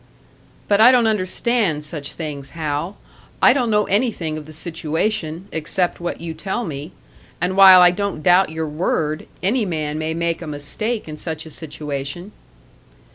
"But 0.67 0.81
I 0.81 0.91
don't 0.91 1.05
understand 1.05 1.83
such 1.85 2.13
things, 2.13 2.57
Hal! 2.57 2.97
I 3.39 3.53
don't 3.53 3.69
know 3.69 3.83
anything 3.83 4.35
of 4.35 4.47
the 4.47 4.51
situation 4.51 5.47
except 5.51 5.99
what 5.99 6.19
you 6.19 6.33
tell 6.33 6.65
me. 6.65 6.91
And 7.39 7.55
while 7.55 7.81
I 7.81 7.91
don't 7.91 8.23
doubt 8.23 8.49
your 8.49 8.67
word, 8.67 9.27
any 9.43 9.63
man 9.63 9.99
may 9.99 10.15
make 10.15 10.41
a 10.41 10.47
mistake 10.47 11.07
in 11.07 11.17
such 11.17 11.45
a 11.45 11.51
situation." 11.51 12.31